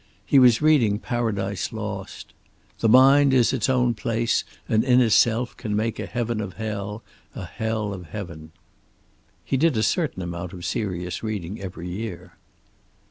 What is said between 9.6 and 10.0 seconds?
a